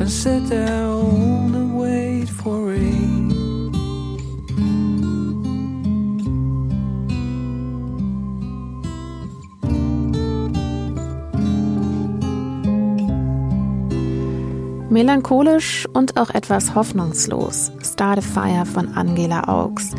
and 0.00 0.10
sit 0.10 0.48
down 0.48 1.54
and 1.54 1.78
wait 1.78 2.28
for 2.28 2.68
rain. 2.68 3.26
Melancholisch 14.90 15.86
und 15.92 16.16
auch 16.16 16.30
etwas 16.30 16.74
hoffnungslos. 16.74 17.70
Start 17.82 18.18
a 18.18 18.22
Fire 18.22 18.64
von 18.64 18.94
Angela 18.94 19.46
Augs. 19.46 19.90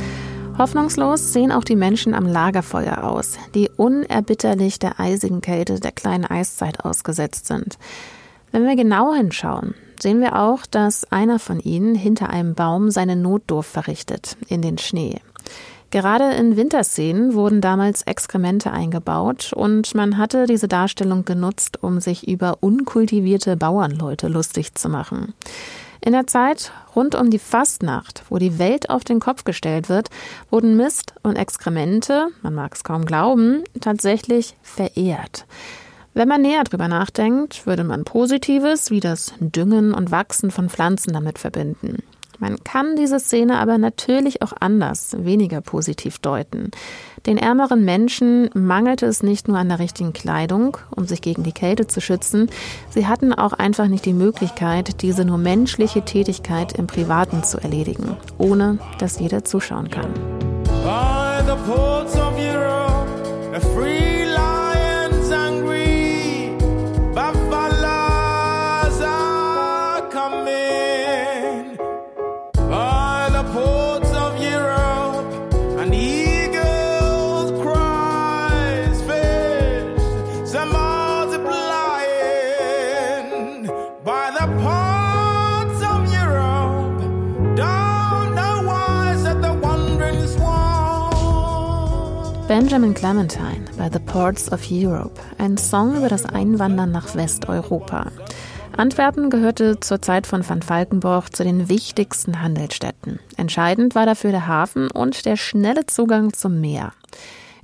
Hoffnungslos 0.58 1.34
sehen 1.34 1.52
auch 1.52 1.64
die 1.64 1.76
Menschen 1.76 2.16
am 2.16 2.26
Lagerfeuer 2.26 3.04
aus, 3.04 3.38
die 3.54 3.70
unerbitterlich 3.78 4.80
der 4.80 5.00
eisigen 5.00 5.40
Kälte 5.42 5.80
der 5.80 5.92
kleinen 5.92 6.26
Eiszeit 6.26 6.84
ausgesetzt 6.84 7.46
sind. 7.46 7.78
Wenn 8.52 8.66
wir 8.66 8.76
genau 8.76 9.14
hinschauen, 9.14 9.76
sehen 10.00 10.20
wir 10.20 10.36
auch, 10.36 10.66
dass 10.66 11.12
einer 11.12 11.38
von 11.38 11.60
ihnen 11.60 11.94
hinter 11.94 12.30
einem 12.30 12.56
Baum 12.56 12.90
seine 12.90 13.16
Notdurft 13.16 13.70
verrichtet, 13.70 14.36
in 14.48 14.64
den 14.64 14.80
Schnee. 14.80 15.22
Gerade 15.92 16.34
in 16.34 16.58
Winterszenen 16.58 17.36
wurden 17.36 17.62
damals 17.62 18.02
Exkremente 18.02 18.72
eingebaut 18.72 19.54
und 19.54 19.94
man 19.94 20.18
hatte 20.18 20.48
diese 20.48 20.68
Darstellung 20.68 21.24
genutzt, 21.24 21.84
um 21.84 22.02
sich 22.02 22.28
über 22.28 22.58
unkultivierte 22.62 23.56
Bauernleute 23.56 24.28
lustig 24.28 24.74
zu 24.74 24.90
machen. 24.90 25.34
In 26.02 26.14
der 26.14 26.28
Zeit 26.28 26.72
rund 26.96 27.16
um 27.16 27.30
die 27.30 27.40
Fastnacht, 27.40 28.24
wo 28.30 28.38
die 28.38 28.60
Welt 28.60 28.90
auf 28.90 29.04
den 29.04 29.20
Kopf 29.20 29.44
gestellt 29.44 29.90
wird, 29.90 30.10
wurden 30.50 30.78
Mist 30.78 31.14
und 31.24 31.36
Exkremente, 31.36 32.30
man 32.42 32.54
mag 32.54 32.74
es 32.76 32.84
kaum 32.84 33.06
glauben, 33.06 33.64
tatsächlich 33.82 34.56
verehrt. 34.62 35.46
Wenn 36.14 36.28
man 36.28 36.42
näher 36.42 36.64
drüber 36.64 36.88
nachdenkt, 36.88 37.68
würde 37.68 37.84
man 37.84 38.04
Positives 38.04 38.90
wie 38.90 39.00
das 39.00 39.34
Düngen 39.40 39.94
und 39.94 40.10
Wachsen 40.10 40.50
von 40.50 40.70
Pflanzen 40.70 41.14
damit 41.14 41.38
verbinden. 41.38 42.02
Man 42.40 42.64
kann 42.64 42.96
diese 42.96 43.20
Szene 43.20 43.60
aber 43.60 43.78
natürlich 43.78 44.42
auch 44.42 44.54
anders, 44.60 45.16
weniger 45.20 45.62
positiv 45.62 46.20
deuten. 46.20 46.72
Den 47.26 47.38
ärmeren 47.38 47.84
Menschen 47.84 48.50
mangelte 48.54 49.06
es 49.06 49.24
nicht 49.24 49.48
nur 49.48 49.58
an 49.58 49.70
der 49.70 49.80
richtigen 49.80 50.14
Kleidung, 50.14 50.78
um 50.96 51.06
sich 51.06 51.22
gegen 51.22 51.44
die 51.44 51.52
Kälte 51.52 51.88
zu 51.88 52.00
schützen, 52.00 52.50
sie 52.90 53.08
hatten 53.08 53.34
auch 53.34 53.54
einfach 53.54 53.88
nicht 53.88 54.06
die 54.06 54.14
Möglichkeit, 54.14 55.02
diese 55.02 55.26
nur 55.26 55.38
menschliche 55.38 56.04
Tätigkeit 56.04 56.74
im 56.78 56.88
Privaten 56.88 57.44
zu 57.44 57.58
erledigen, 57.58 58.16
ohne 58.38 58.80
dass 59.00 59.20
jeder 59.20 59.44
zuschauen 59.44 59.90
kann. 59.90 60.14
Benjamin 92.78 92.94
Clementine 92.94 93.66
bei 93.76 93.90
The 93.92 93.98
Ports 93.98 94.52
of 94.52 94.62
Europe, 94.70 95.20
ein 95.40 95.58
Song 95.58 95.98
über 95.98 96.10
das 96.10 96.26
Einwandern 96.26 96.92
nach 96.92 97.16
Westeuropa. 97.16 98.12
Antwerpen 98.78 99.32
gehörte 99.32 99.80
zur 99.80 100.00
Zeit 100.00 100.28
von 100.28 100.48
Van 100.48 100.62
Valkenburg 100.62 101.36
zu 101.36 101.44
den 101.44 101.70
wichtigsten 101.70 102.40
Handelsstädten. 102.40 103.20
Entscheidend 103.36 103.96
war 103.96 104.06
dafür 104.06 104.30
der 104.30 104.46
Hafen 104.46 104.92
und 104.92 105.26
der 105.26 105.38
schnelle 105.38 105.88
Zugang 105.88 106.34
zum 106.34 106.62
Meer. 106.62 106.94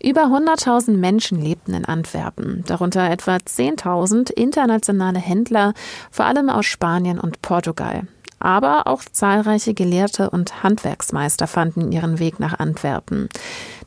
Über 0.02 0.24
100.000 0.24 0.98
Menschen 0.98 1.40
lebten 1.40 1.76
in 1.76 1.86
Antwerpen, 1.86 2.64
darunter 2.66 3.08
etwa 3.08 3.36
10.000 3.36 4.32
internationale 4.32 5.20
Händler, 5.20 5.76
vor 6.10 6.26
allem 6.26 6.50
aus 6.50 6.66
Spanien 6.66 7.20
und 7.20 7.44
Portugal 7.44 8.08
aber 8.44 8.88
auch 8.88 9.04
zahlreiche 9.04 9.74
Gelehrte 9.74 10.30
und 10.30 10.64
Handwerksmeister 10.64 11.48
fanden 11.48 11.92
ihren 11.92 12.20
Weg 12.20 12.40
nach 12.40 12.60
Antwerpen. 12.60 13.30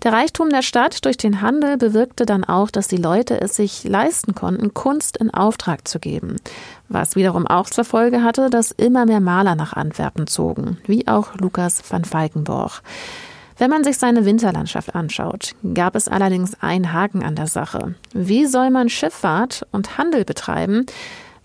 Der 0.02 0.12
Reichtum 0.12 0.50
der 0.50 0.62
Stadt 0.62 1.04
durch 1.04 1.16
den 1.16 1.40
Handel 1.40 1.76
bewirkte 1.76 2.26
dann 2.26 2.44
auch, 2.44 2.70
dass 2.70 2.88
die 2.88 2.96
Leute 2.96 3.40
es 3.40 3.56
sich 3.56 3.84
leisten 3.84 4.34
konnten, 4.34 4.74
Kunst 4.74 5.16
in 5.16 5.32
Auftrag 5.32 5.86
zu 5.86 5.98
geben, 5.98 6.36
was 6.88 7.16
wiederum 7.16 7.46
auch 7.46 7.68
zur 7.70 7.84
Folge 7.84 8.22
hatte, 8.22 8.50
dass 8.50 8.70
immer 8.70 9.06
mehr 9.06 9.20
Maler 9.20 9.54
nach 9.54 9.74
Antwerpen 9.74 10.26
zogen, 10.26 10.78
wie 10.86 11.06
auch 11.06 11.34
Lukas 11.36 11.82
van 11.88 12.04
Falkenborg. 12.04 12.82
Wenn 13.58 13.70
man 13.70 13.84
sich 13.84 13.96
seine 13.96 14.26
Winterlandschaft 14.26 14.94
anschaut, 14.94 15.54
gab 15.72 15.96
es 15.96 16.08
allerdings 16.08 16.60
einen 16.60 16.92
Haken 16.92 17.22
an 17.22 17.36
der 17.36 17.46
Sache. 17.46 17.94
Wie 18.12 18.44
soll 18.44 18.70
man 18.70 18.90
Schifffahrt 18.90 19.66
und 19.72 19.96
Handel 19.96 20.26
betreiben, 20.26 20.84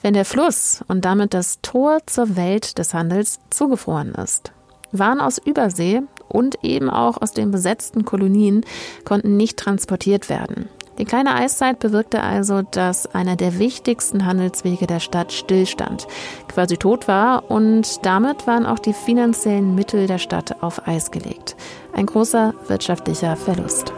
wenn 0.02 0.14
der 0.14 0.26
Fluss 0.26 0.84
und 0.88 1.06
damit 1.06 1.34
das 1.34 1.60
Tor 1.62 2.00
zur 2.06 2.36
Welt 2.36 2.78
des 2.78 2.94
Handels 2.94 3.40
zugefroren 3.50 4.14
ist. 4.16 4.52
Waren 4.92 5.22
aus 5.22 5.38
Übersee 5.38 6.02
und 6.28 6.64
eben 6.64 6.90
auch 6.90 7.22
aus 7.22 7.32
den 7.32 7.52
besetzten 7.52 8.04
Kolonien 8.06 8.66
konnten 9.06 9.38
nicht 9.38 9.58
transportiert 9.58 10.30
werden. 10.30 10.68
Die 10.98 11.06
kleine 11.06 11.34
Eiszeit 11.34 11.80
bewirkte 11.80 12.22
also, 12.22 12.62
dass 12.62 13.08
einer 13.08 13.36
der 13.36 13.58
wichtigsten 13.58 14.26
Handelswege 14.26 14.88
der 14.88 15.00
Stadt 15.00 15.32
stillstand, 15.32 16.06
quasi 16.48 16.78
tot 16.78 17.08
war 17.08 17.50
und 17.50 18.06
damit 18.06 18.46
waren 18.46 18.66
auch 18.66 18.80
die 18.80 18.94
finanziellen 18.94 19.74
Mittel 19.74 20.08
der 20.08 20.20
Stadt 20.20 20.62
auf 20.62 20.88
Eis 20.88 21.10
gelegt. 21.10 21.56
Ein 21.94 22.06
großer 22.06 22.54
wirtschaftlicher 22.68 23.36
Verlust. 23.36 23.94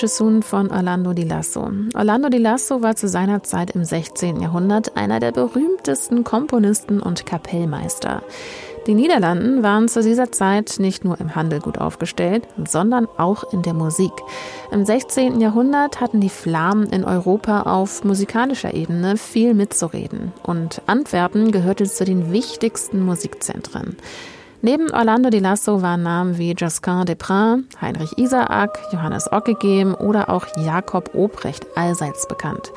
Alldeutsche 0.00 0.16
Sun 0.16 0.42
von 0.42 0.70
Orlando 0.70 1.12
di 1.12 1.24
Lasso. 1.24 1.70
Orlando 1.94 2.30
di 2.30 2.38
Lasso 2.38 2.80
war 2.80 2.96
zu 2.96 3.06
seiner 3.06 3.42
Zeit 3.42 3.72
im 3.72 3.84
16. 3.84 4.40
Jahrhundert 4.40 4.96
einer 4.96 5.20
der 5.20 5.30
berühmtesten 5.30 6.24
Komponisten 6.24 7.00
und 7.00 7.26
Kapellmeister. 7.26 8.22
Die 8.86 8.94
Niederlanden 8.94 9.62
waren 9.62 9.88
zu 9.88 10.00
dieser 10.00 10.32
Zeit 10.32 10.76
nicht 10.78 11.04
nur 11.04 11.20
im 11.20 11.34
Handel 11.34 11.60
gut 11.60 11.76
aufgestellt, 11.76 12.48
sondern 12.66 13.08
auch 13.18 13.52
in 13.52 13.60
der 13.60 13.74
Musik. 13.74 14.12
Im 14.70 14.86
16. 14.86 15.38
Jahrhundert 15.38 16.00
hatten 16.00 16.22
die 16.22 16.30
Flamen 16.30 16.86
in 16.86 17.04
Europa 17.04 17.64
auf 17.64 18.02
musikalischer 18.02 18.72
Ebene 18.72 19.18
viel 19.18 19.52
mitzureden 19.52 20.32
und 20.42 20.80
Antwerpen 20.86 21.52
gehörte 21.52 21.84
zu 21.84 22.06
den 22.06 22.32
wichtigsten 22.32 23.04
Musikzentren. 23.04 23.98
Neben 24.62 24.90
Orlando 24.92 25.30
Di 25.30 25.38
Lasso 25.38 25.80
waren 25.80 26.02
Namen 26.02 26.36
wie 26.36 26.52
Josquin 26.52 27.06
Desprins, 27.06 27.64
Heinrich 27.80 28.18
Isaak, 28.18 28.78
Johannes 28.92 29.32
Ockegem 29.32 29.94
oder 29.94 30.28
auch 30.28 30.46
Jakob 30.58 31.14
Obrecht 31.14 31.66
allseits 31.76 32.28
bekannt. 32.28 32.70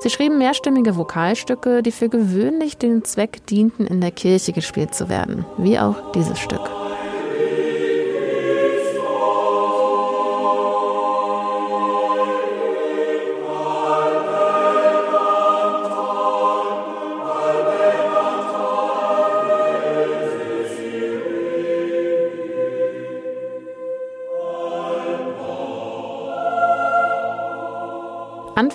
Sie 0.00 0.10
schrieben 0.10 0.38
mehrstimmige 0.38 0.94
Vokalstücke, 0.94 1.82
die 1.82 1.90
für 1.90 2.08
gewöhnlich 2.08 2.78
den 2.78 3.02
Zweck 3.04 3.44
dienten, 3.46 3.86
in 3.86 4.00
der 4.00 4.12
Kirche 4.12 4.52
gespielt 4.52 4.94
zu 4.94 5.08
werden, 5.08 5.44
wie 5.58 5.80
auch 5.80 6.12
dieses 6.12 6.38
Stück. 6.38 6.85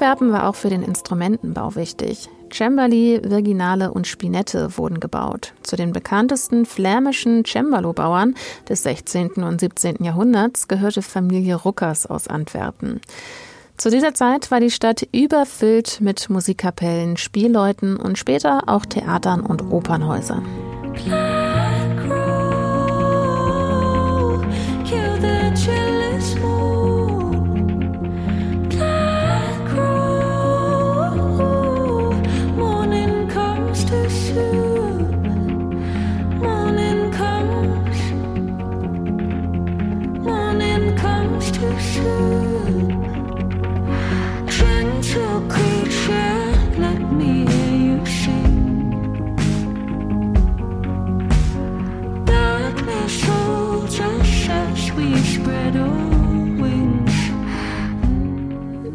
Antwerpen 0.02 0.34
war 0.34 0.50
auch 0.50 0.56
für 0.56 0.72
den 0.72 0.82
Instrumentenbau 0.82 1.76
wichtig. 1.76 2.28
Cembali, 2.52 3.22
Virginale 3.24 3.94
und 3.94 4.08
Spinette 4.08 4.76
wurden 4.76 5.00
gebaut. 5.00 5.54
Zu 5.62 5.76
den 5.76 5.94
bekanntesten 5.94 6.66
flämischen 6.66 7.46
Cembalo-Bauern 7.46 8.34
des 8.68 8.82
16. 8.82 9.44
und 9.44 9.60
17. 9.60 10.04
Jahrhunderts 10.04 10.68
gehörte 10.68 11.04
Familie 11.04 11.54
Ruckers 11.54 12.08
aus 12.08 12.28
Antwerpen. 12.28 13.00
Zu 13.78 13.92
dieser 13.92 14.16
Zeit 14.16 14.50
war 14.50 14.60
die 14.60 14.72
Stadt 14.72 15.08
überfüllt 15.12 16.02
mit 16.02 16.32
Musikkapellen, 16.32 17.18
Spielleuten 17.18 17.96
und 17.96 18.18
später 18.18 18.64
auch 18.66 18.88
Theatern 18.88 19.42
und 19.42 19.72
Opernhäusern. 19.72 20.48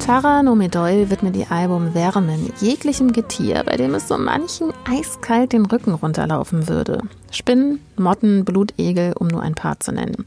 Tara 0.07 0.45
Nomedoy 0.45 1.11
widmet 1.11 1.35
ihr 1.35 1.51
Album 1.51 1.93
Wärmen 1.93 2.53
jeglichem 2.61 3.13
Getier, 3.13 3.65
bei 3.65 3.77
dem 3.77 3.93
es 3.93 4.07
so 4.07 4.17
manchen 4.17 4.73
eiskalt 4.89 5.53
den 5.53 5.67
Rücken 5.67 5.95
runterlaufen 5.95 6.69
würde. 6.69 7.03
Spinnen, 7.33 7.81
Motten, 7.97 8.45
Blutegel, 8.45 9.15
um 9.19 9.27
nur 9.27 9.43
ein 9.43 9.57
paar 9.57 9.81
zu 9.81 9.91
nennen. 9.91 10.25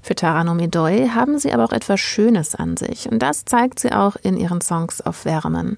Für 0.00 0.14
Tara 0.14 0.42
Nomedoy 0.42 1.10
haben 1.14 1.38
sie 1.38 1.52
aber 1.52 1.64
auch 1.64 1.72
etwas 1.72 2.00
Schönes 2.00 2.54
an 2.54 2.78
sich 2.78 3.10
und 3.12 3.18
das 3.18 3.44
zeigt 3.44 3.78
sie 3.78 3.92
auch 3.92 4.16
in 4.22 4.38
ihren 4.38 4.62
Songs 4.62 5.02
auf 5.02 5.26
Wärmen. 5.26 5.76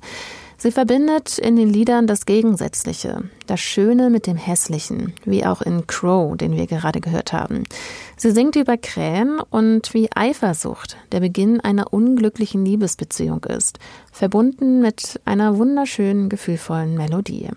Sie 0.62 0.70
verbindet 0.70 1.38
in 1.38 1.56
den 1.56 1.68
Liedern 1.68 2.06
das 2.06 2.24
Gegensätzliche, 2.24 3.24
das 3.48 3.58
Schöne 3.58 4.10
mit 4.10 4.28
dem 4.28 4.36
Hässlichen, 4.36 5.12
wie 5.24 5.44
auch 5.44 5.60
in 5.60 5.88
Crow, 5.88 6.36
den 6.36 6.54
wir 6.54 6.68
gerade 6.68 7.00
gehört 7.00 7.32
haben. 7.32 7.64
Sie 8.16 8.30
singt 8.30 8.54
über 8.54 8.76
Krähen 8.76 9.40
und 9.40 9.92
wie 9.92 10.08
Eifersucht 10.14 10.98
der 11.10 11.18
Beginn 11.18 11.58
einer 11.58 11.92
unglücklichen 11.92 12.64
Liebesbeziehung 12.64 13.42
ist, 13.42 13.80
verbunden 14.12 14.80
mit 14.80 15.20
einer 15.24 15.58
wunderschönen, 15.58 16.28
gefühlvollen 16.28 16.96
Melodie. 16.96 17.48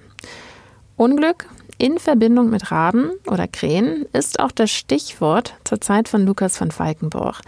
Unglück 0.98 1.48
in 1.78 2.00
Verbindung 2.00 2.50
mit 2.50 2.72
Raben 2.72 3.12
oder 3.28 3.48
Krähen 3.48 4.08
ist 4.14 4.40
auch 4.40 4.52
das 4.52 4.72
Stichwort 4.72 5.54
zur 5.64 5.80
Zeit 5.80 6.10
von 6.10 6.26
Lukas 6.26 6.58
von 6.58 6.72
Falkenborch. 6.72 7.42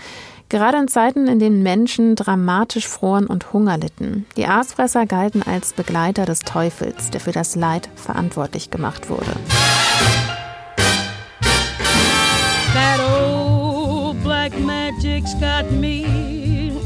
Gerade 0.50 0.78
in 0.78 0.88
Zeiten, 0.88 1.28
in 1.28 1.40
denen 1.40 1.62
Menschen 1.62 2.16
dramatisch 2.16 2.88
froren 2.88 3.28
und 3.28 3.52
Hunger 3.52 3.78
litten. 3.78 4.26
Die 4.38 4.46
Aasfresser 4.46 5.06
galten 5.06 5.44
als 5.44 5.74
Begleiter 5.74 6.26
des 6.26 6.40
Teufels, 6.40 7.10
der 7.10 7.20
für 7.20 7.34
das 7.34 7.56
Leid 7.56 7.90
verantwortlich 7.96 8.72
gemacht 8.72 9.10
wurde. 9.10 9.32
That 12.74 13.00
old 13.02 14.24
black 14.24 14.54
magic's 14.58 15.34
got 15.34 15.70
me 15.72 16.06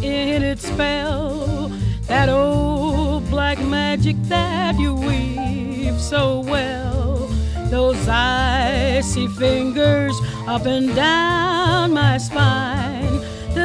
in 0.01 0.41
its 0.41 0.67
spell. 0.67 1.69
That 2.07 2.29
old 2.29 3.29
black 3.29 3.59
magic 3.63 4.15
that 4.27 4.79
you 4.79 4.95
weave 4.95 5.99
so 5.99 6.43
well. 6.43 7.29
Those 7.69 8.07
icy 8.09 9.27
fingers 9.37 10.19
up 10.47 10.65
and 10.65 10.95
down 10.95 11.93
my 11.93 12.17
spine. 12.17 13.21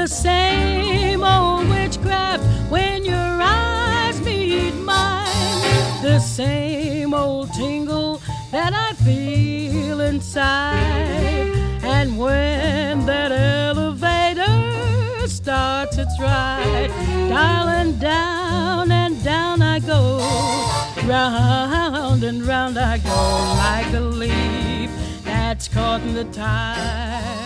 The 0.07 0.13
same 0.13 1.25
old 1.25 1.69
witchcraft 1.69 2.45
when 2.71 3.05
your 3.05 3.41
eyes 3.43 4.21
meet 4.21 4.73
mine. 4.75 6.01
The 6.01 6.21
same 6.21 7.13
old 7.13 7.53
tingle 7.53 8.23
that 8.53 8.73
I 8.73 8.93
feel 9.03 10.01
inside. 10.01 11.51
And 11.83 12.17
when 12.17 13.05
that 13.07 13.33
elevator 13.33 15.27
starts 15.27 15.99
its 15.99 16.21
ride, 16.21 16.93
darling, 17.29 17.99
down 17.99 18.93
and 18.93 19.25
down 19.25 19.61
I 19.61 19.81
go. 19.81 20.19
Round 21.05 22.23
and 22.23 22.47
round 22.47 22.79
I 22.79 22.99
go 22.99 23.23
like 23.65 23.93
a 23.93 24.01
leaf 24.01 24.91
that's 25.25 25.67
caught 25.67 26.01
in 26.03 26.15
the 26.15 26.27
tide. 26.27 27.46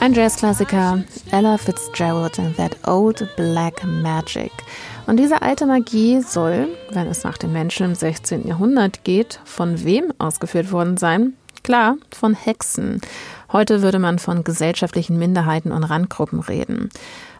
Ein 0.00 0.14
Jazzklassiker, 0.14 1.02
Ella 1.32 1.58
Fitzgerald 1.58 2.38
and 2.38 2.56
That 2.56 2.76
Old 2.86 3.28
Black 3.34 3.84
Magic. 3.84 4.52
Und 5.08 5.16
diese 5.16 5.42
alte 5.42 5.66
Magie 5.66 6.20
soll, 6.20 6.68
wenn 6.90 7.08
es 7.08 7.24
nach 7.24 7.36
den 7.36 7.52
Menschen 7.52 7.86
im 7.86 7.94
16. 7.96 8.46
Jahrhundert 8.46 9.02
geht, 9.02 9.40
von 9.44 9.82
wem 9.84 10.12
ausgeführt 10.18 10.70
worden 10.70 10.98
sein? 10.98 11.32
Klar, 11.64 11.96
von 12.14 12.34
Hexen. 12.34 13.00
Heute 13.52 13.82
würde 13.82 13.98
man 13.98 14.20
von 14.20 14.44
gesellschaftlichen 14.44 15.18
Minderheiten 15.18 15.72
und 15.72 15.82
Randgruppen 15.82 16.40
reden. 16.40 16.90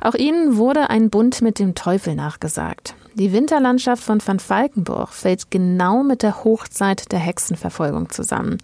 Auch 0.00 0.14
ihnen 0.14 0.56
wurde 0.56 0.90
ein 0.90 1.10
Bund 1.10 1.40
mit 1.42 1.60
dem 1.60 1.76
Teufel 1.76 2.16
nachgesagt. 2.16 2.96
Die 3.14 3.32
Winterlandschaft 3.32 4.02
von 4.02 4.20
Van 4.24 4.40
Falkenburg 4.40 5.10
fällt 5.10 5.52
genau 5.52 6.02
mit 6.02 6.24
der 6.24 6.42
Hochzeit 6.42 7.12
der 7.12 7.20
Hexenverfolgung 7.20 8.10
zusammen. 8.10 8.58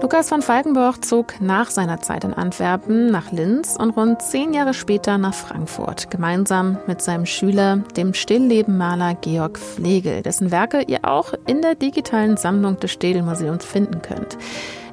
Lukas 0.03 0.27
von 0.27 0.41
Falkenborch 0.41 0.99
zog 0.99 1.39
nach 1.39 1.71
seiner 1.71 2.01
Zeit 2.01 2.25
in 2.25 2.33
Antwerpen 2.33 3.09
nach 3.09 3.31
Linz 3.31 3.77
und 3.79 3.91
rund 3.91 4.21
zehn 4.21 4.53
Jahre 4.53 4.73
später 4.73 5.17
nach 5.17 5.33
Frankfurt, 5.33 6.11
gemeinsam 6.11 6.77
mit 6.87 7.01
seinem 7.01 7.25
Schüler, 7.25 7.77
dem 7.95 8.13
Stilllebenmaler 8.13 9.15
Georg 9.15 9.57
Flegel, 9.57 10.21
dessen 10.21 10.51
Werke 10.51 10.81
ihr 10.81 11.05
auch 11.05 11.33
in 11.47 11.61
der 11.61 11.75
digitalen 11.75 12.35
Sammlung 12.35 12.81
des 12.81 12.91
Städelmuseums 12.91 13.63
finden 13.63 14.01
könnt. 14.01 14.37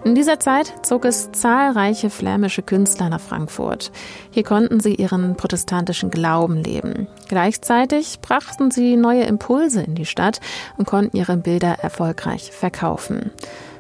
In 0.05 0.15
dieser 0.15 0.39
Zeit 0.39 0.73
zog 0.87 1.05
es 1.05 1.33
zahlreiche 1.33 2.09
flämische 2.09 2.63
Künstler 2.63 3.09
nach 3.09 3.21
Frankfurt. 3.21 3.91
Hier 4.31 4.45
konnten 4.45 4.79
sie 4.79 4.95
ihren 4.95 5.37
protestantischen 5.37 6.13
Glauben 6.13 6.63
leben. 6.63 7.09
Gleichzeitig 7.29 8.21
brachten 8.21 8.71
sie 8.71 8.97
neue 8.97 9.25
Impulse 9.25 9.83
in 9.83 9.97
die 9.97 10.07
Stadt 10.07 10.41
und 10.79 10.87
konnten 10.87 11.17
ihre 11.17 11.37
Bilder 11.37 11.81
erfolgreich 11.81 12.53
verkaufen. 12.53 13.33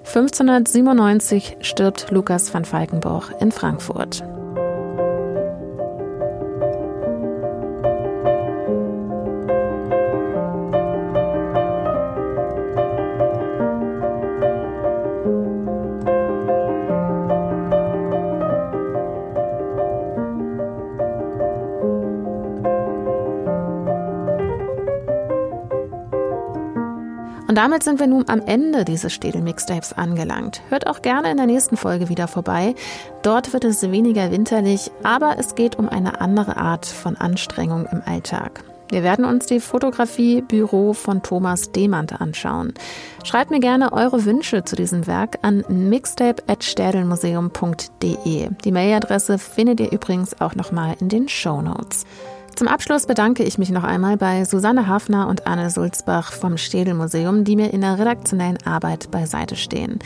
1597 0.05 1.57
stirbt 1.61 2.11
Lukas 2.11 2.53
van 2.53 2.64
Falkenborch 2.64 3.30
in 3.40 3.53
Frankfurt. 3.53 4.24
Und 27.51 27.57
damit 27.57 27.82
sind 27.82 27.98
wir 27.98 28.07
nun 28.07 28.28
am 28.28 28.42
Ende 28.46 28.84
dieses 28.84 29.12
Städel-Mixtapes 29.12 29.94
angelangt. 29.94 30.62
Hört 30.68 30.86
auch 30.86 31.03
gerne 31.03 31.32
in 31.32 31.36
der 31.36 31.46
nächsten 31.46 31.76
Folge 31.76 32.09
wieder 32.09 32.28
vorbei. 32.28 32.76
Dort 33.22 33.53
wird 33.53 33.64
es 33.64 33.82
weniger 33.82 34.30
winterlich, 34.30 34.92
aber 35.03 35.34
es 35.36 35.57
geht 35.57 35.76
um 35.76 35.88
eine 35.88 36.20
andere 36.20 36.59
Art 36.59 36.86
von 36.86 37.16
Anstrengung 37.16 37.88
im 37.90 38.03
Alltag. 38.07 38.62
Wir 38.90 39.03
werden 39.03 39.24
uns 39.24 39.46
die 39.46 39.59
Fotografie 39.59 40.42
Büro 40.42 40.92
von 40.92 41.24
Thomas 41.24 41.72
Demand 41.72 42.20
anschauen. 42.20 42.72
Schreibt 43.24 43.51
mir 43.51 43.59
gerne 43.59 43.92
eure 43.92 44.24
Wünsche 44.24 44.62
zu 44.62 44.76
diesem 44.76 45.09
Werk 45.09 45.38
an 45.42 45.64
mixtape.sterdelmuseum.de. 45.68 48.51
Die 48.64 48.72
Mailadresse 48.72 49.38
findet 49.38 49.80
ihr 49.80 49.90
übrigens 49.90 50.40
auch 50.40 50.55
nochmal 50.55 50.94
in 51.01 51.09
den 51.09 51.28
Show 51.28 51.62
Notes. 51.62 52.07
Zum 52.61 52.68
Abschluss 52.68 53.06
bedanke 53.06 53.42
ich 53.42 53.56
mich 53.56 53.70
noch 53.70 53.84
einmal 53.84 54.18
bei 54.18 54.44
Susanne 54.44 54.86
Hafner 54.86 55.28
und 55.28 55.46
Anne 55.46 55.70
Sulzbach 55.70 56.30
vom 56.30 56.58
Städel 56.58 56.92
Museum, 56.92 57.42
die 57.42 57.56
mir 57.56 57.72
in 57.72 57.80
der 57.80 57.98
redaktionellen 57.98 58.58
Arbeit 58.66 59.11
beiseite 59.11 59.56
stehen. 59.56 59.98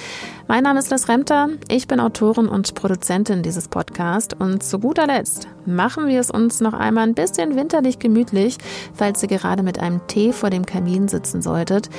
Mein 0.46 0.62
Name 0.62 0.78
ist 0.78 0.88
Liz 0.92 1.08
Remter, 1.08 1.48
ich 1.66 1.88
bin 1.88 1.98
Autorin 1.98 2.46
und 2.46 2.76
Produzentin 2.76 3.42
dieses 3.42 3.66
Podcasts 3.66 4.36
und 4.38 4.62
zu 4.62 4.78
guter 4.78 5.08
Letzt 5.08 5.48
machen 5.66 6.06
wir 6.06 6.20
es 6.20 6.30
uns 6.30 6.60
noch 6.60 6.74
einmal 6.74 7.08
ein 7.08 7.14
bisschen 7.14 7.56
winterlich 7.56 7.98
gemütlich, 7.98 8.58
falls 8.92 9.20
ihr 9.24 9.28
gerade 9.28 9.64
mit 9.64 9.80
einem 9.80 10.06
Tee 10.06 10.32
vor 10.32 10.50
dem 10.50 10.64
Kamin 10.64 11.08
sitzen 11.08 11.42
solltet. 11.42 11.90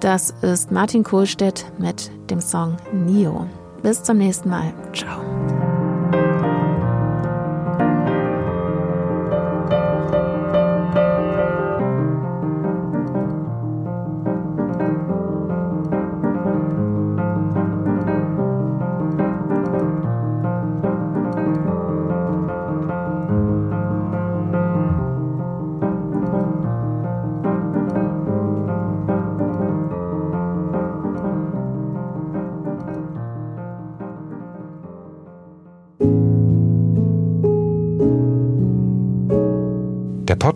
Das 0.00 0.34
ist 0.42 0.70
Martin 0.70 1.02
Kohlstedt 1.02 1.64
mit 1.78 2.10
dem 2.28 2.42
Song 2.42 2.76
Nio. 2.92 3.46
Bis 3.82 4.02
zum 4.02 4.18
nächsten 4.18 4.50
Mal. 4.50 4.74
Ciao. 4.92 5.63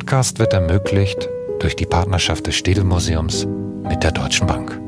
Podcast 0.08 0.38
wird 0.38 0.54
ermöglicht 0.54 1.28
durch 1.60 1.76
die 1.76 1.84
Partnerschaft 1.84 2.46
des 2.46 2.54
Städelmuseums 2.54 3.46
mit 3.82 4.02
der 4.02 4.10
Deutschen 4.10 4.46
Bank. 4.46 4.80